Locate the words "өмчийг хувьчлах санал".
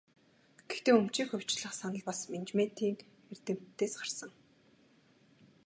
0.99-2.03